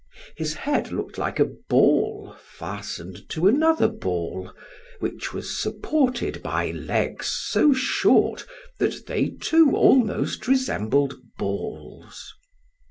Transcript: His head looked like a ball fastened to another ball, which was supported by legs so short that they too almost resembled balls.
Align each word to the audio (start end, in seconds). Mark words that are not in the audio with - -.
His 0.35 0.55
head 0.55 0.91
looked 0.91 1.19
like 1.19 1.39
a 1.39 1.45
ball 1.45 2.35
fastened 2.39 3.29
to 3.29 3.47
another 3.47 3.87
ball, 3.87 4.51
which 4.99 5.31
was 5.31 5.61
supported 5.61 6.41
by 6.41 6.71
legs 6.71 7.27
so 7.27 7.71
short 7.71 8.47
that 8.79 9.05
they 9.05 9.27
too 9.29 9.75
almost 9.75 10.47
resembled 10.47 11.13
balls. 11.37 12.33